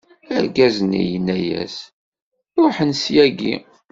[0.37, 1.77] Argaz-nni yenna-yas:
[2.63, 3.55] Ṛuḥen ssyagi.